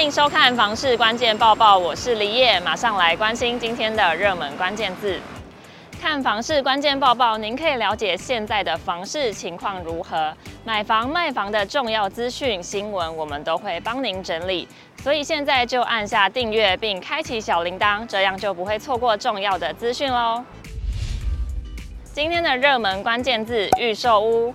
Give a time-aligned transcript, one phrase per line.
[0.00, 5.20] 欢迎收看《房市关键报报》，我是李叶，马上来关心今天的热门关键字。
[6.00, 10.34] 看房市关键报报，您可以了解现在的房市情况如何，
[10.64, 14.66] 买房卖房的重要资讯新闻，我们都会帮您整理。
[15.02, 20.42] 所以现在就按下订阅并开启小铃铛，这样就不会错过重要的资讯喽。
[22.14, 24.54] 今天的热门关键字：预售屋。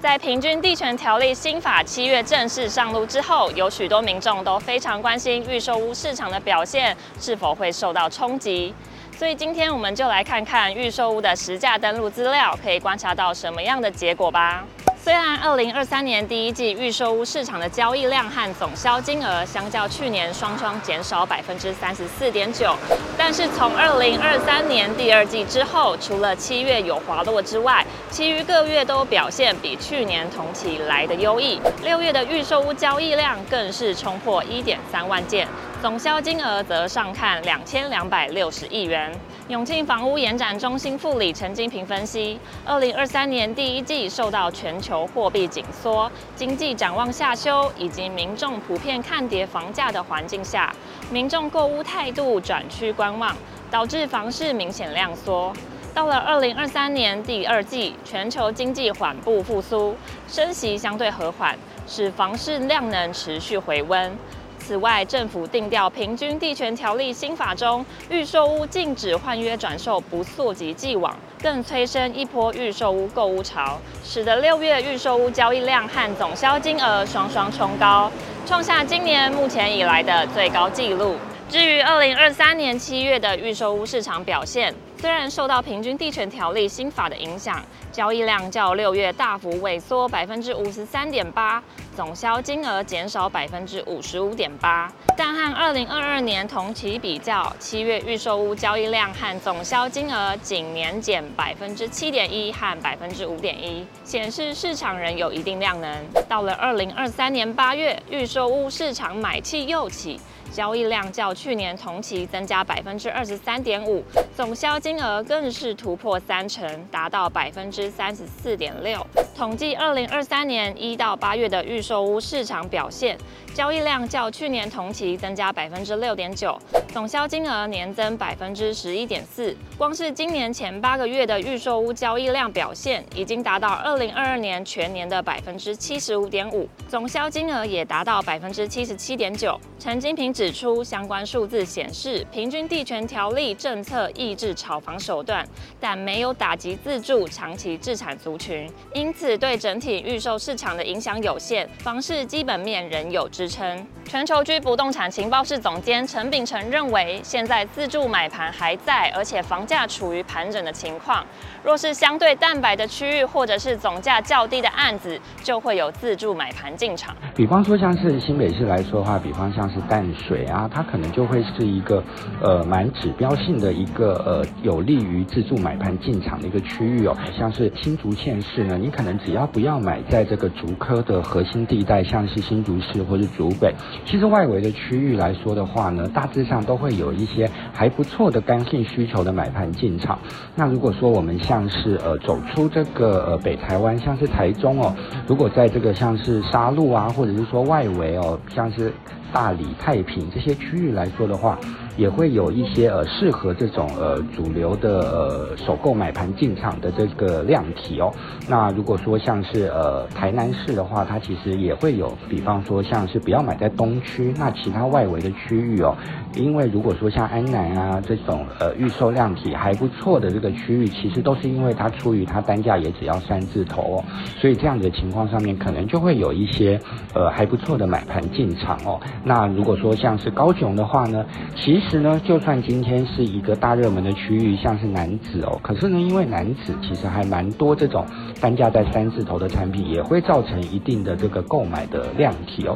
[0.00, 8.74] 在平均地权条例新法七月正式上路之后，有许多民众都非常关心预售屋市场的表现是否会受到冲击。
[9.14, 14.64] 所以今天我们就来看看预售屋的实价登录资料，可以观察到什么样的结果吧。
[15.02, 22.76] 虽然二零二三年第一季预售屋市场的交易量和总销金额相较去年双双减少百分之三十四点九，
[23.16, 31.58] 但是从二零二三年第二季之后，除了七月有滑落之外，其余各月都表现比去年同期来得优异。
[31.82, 35.48] 六月的预售屋交易量更是冲破一点三万件。
[35.80, 39.10] 总销金额则上看两千两百六十亿元。
[39.50, 50.72] 永庆房屋延展中心副理陈金平分析，二零二三年第一季受到全球货币紧缩、经济展望下修以及民众普遍看跌房价的环境下，
[51.10, 53.36] 民众购屋态度转趋观望，
[53.72, 55.52] 导致房市明显量缩。
[55.92, 59.96] 到了二零二三年第二季，全球经济缓步复苏，
[60.28, 64.16] 升息相对和缓，使房市量能持续回温。
[64.60, 78.08] 此外，政府定调《平均地权条例》新法中，预售屋禁止换约转售不溯及既往，更催生一波预售屋购屋潮，使得六月预售屋交易量和总销金额双双冲高，
[78.46, 81.16] 创下今年目前以来的最高纪录。
[81.48, 87.60] 至于二零二三年七月的预售屋市场表现，虽然受到《平均地权条例》新法的影响，
[87.92, 91.62] 交易量较六月大幅萎缩百分之五十三点八，
[91.96, 106.06] 总销金额减少百分之五十五点八，但和二零二二年同期比较，七月预售屋交易量和总销金额仅年减百分之七点一和百分之五点一，显示市场仍有一定量能。
[106.28, 110.20] 到了二零二三年八月，预售屋市场买气又起。
[110.52, 114.02] 交易量较去年同期增加百分之二十三点五，
[114.34, 119.06] 总销金额更是突破三成，达到百分之三十四点六。
[119.36, 123.16] 统计二零二三年一到八月的预售屋市场表现，
[123.54, 126.58] 交易量较去年同期增加百分之六点九，
[126.92, 129.56] 总销金额年增百分之十一点四。
[129.78, 139.58] 光是今年前八个月的预售屋交易量表现，已经达到二零二二年全年的百分之七十五点五，总销金额也达到百分之七十七点九。
[139.78, 145.48] 陈金平指出，相关数字显示，平均地权条例政策抑制炒房手段，
[145.80, 153.86] 但没有打击自住长期置产族群，因此对整体预售市场的影响有限，房市基本面仍有支撑。
[154.04, 161.24] 全球居不动产情报室总监陈秉承认为，现在自住买盘还在，而且房价处于盘整的情况。
[161.62, 167.14] 若是相对蛋白的区域，或者是总价较低的案子，就会有自住买盘进场。
[167.36, 172.02] 比方说，像是新北市来说的话，比方像是淡水啊，它可能就会是一个
[172.42, 177.16] 呃蛮指标性的一个呃有利于自住买盘进场的一个区域哦。
[177.38, 183.74] 像是新竹县市呢，你可能只要不要买在这个竹科的核心地带，像是新竹市或是竹北。
[184.04, 190.18] 其实外围的区域来说的话呢，大致上都会有一些还不错的刚性需求的买盘进场。
[190.54, 194.94] 那如果说我们像是呃走出这个呃北台湾，像是台中哦，
[195.26, 198.92] 如果在这个像是沙鹿啊，或者是说外围哦，像是
[199.32, 201.58] 大理、太平这些区域来说的话。
[201.96, 208.10] 也会有一些呃适合这种呃主流的呃首购买盘进场的这个量体哦。
[208.48, 215.94] 那如果说像是呃台南市的话，它其实也会有，比方说像是不要买在东区，那其他外围的区域哦。
[216.36, 224.04] 因为如果说像安南啊这种呃预售量体还不错的这个区域，其实都是因为它出于它单价也只要三字头哦，
[224.38, 226.80] 所以这样的情况上面可能就会有一些
[227.12, 228.98] 呃还不错的买盘进场哦。
[229.22, 231.24] 那如果说像是高雄的话呢，
[231.54, 232.00] 其实。
[232.00, 238.06] 呢，就算今天是一个大热门的区域，像是楠梓哦，可是呢，因为楠梓其实还蛮多这种
[238.40, 242.74] 单价在三字头的产品，也会造成一定的这个购买的量体哦。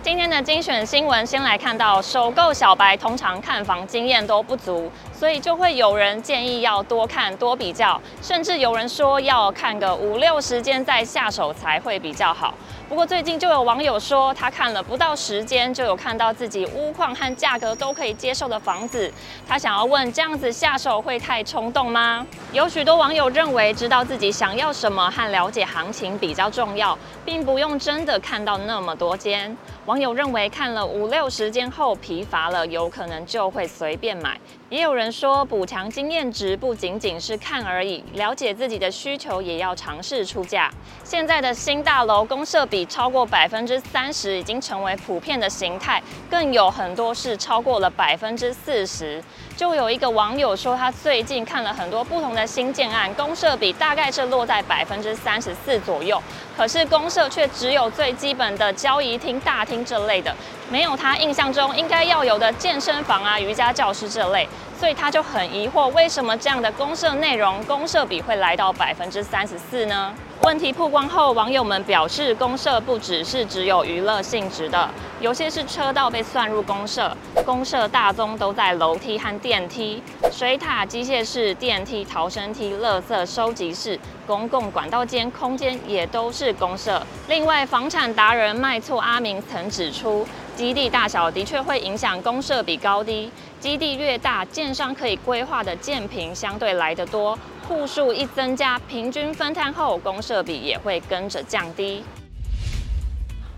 [0.00, 12.52] 今天的精选新闻，先来看到首购小白通常看房经验都不足，所以就会有人建议要多看多比较，甚至有人说要看个五六十间再下手才会比较好。
[12.88, 19.10] 不过最近就有网友说，他看了不到十间，就有看到自己屋况和价格都可以接受的房子。
[19.48, 22.24] 他想要问，这样子下手会太冲动吗？
[22.52, 29.56] 有许多网友认为，知道自己想要什么和了解行情比较重要，并不用真的看到那么多间。
[29.86, 34.38] 网友认为，看了五六十间后疲乏了，有可能就会随便买。
[34.68, 40.70] 也有人说，补强经验值不仅仅是看而已，了解自己的需求也要尝试出价。
[41.04, 49.22] 现在的新大楼公设比超过百分之三十，已经成为普遍的形态，更有很多是超过了百分之四十。
[49.56, 56.22] 就有一个网友说，他最近看了很多不同的新建案，公设比大概是落在百分之三十四左右，
[56.54, 60.34] 可是公设却只有最基本的交谊厅、大厅这类的。
[60.68, 64.46] 没有他印象中应该要有的健身房啊、瑜伽教室这类，
[64.78, 70.12] 所以他就很疑惑，为什么这样的公设内容公设比会来到百分之三十四呢？
[70.42, 74.88] 问题曝光后，网友们表示，公设不只是只有娱乐性质的，
[75.20, 80.00] 有些是车道被算入公设，公设大宗都在楼梯和电梯、
[80.30, 87.02] 水塔、机械室、电梯、逃生梯、垃圾收集室、公共管道间空间也都是公设。
[87.28, 90.26] 另外，房产达人卖厝阿明曾指出。
[90.54, 93.30] 基地大小的确会影响公设比高低，
[93.60, 102.04] 基地越大，建商可以规划的建坪相对来得多，户数一增加，平均分摊后，公社比也会跟着降低。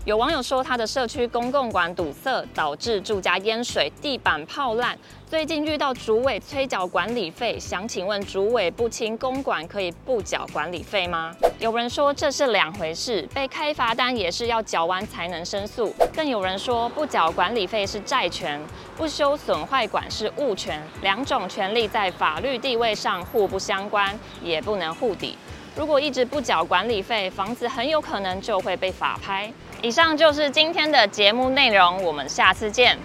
[0.05, 4.97] 有网友说，他的社区公共管堵塞，导致住家淹水、地板泡烂。
[5.29, 11.35] 最近遇到主委催缴管理费，想请问主委不清公管可以不缴管理费吗？
[11.59, 15.93] 有人说这是两回事，被开罚单也是要缴完才能申诉。
[16.15, 18.59] 更有人说不缴管理费是债权，
[18.97, 25.37] 不修损坏管是物权，两种权利在法律地位上互不相关，也不能互抵。
[25.75, 29.51] 如果一直不缴管理费，房子很有可能就会被法拍。
[29.81, 32.97] 以上就是今天的节目内容，我们下次见。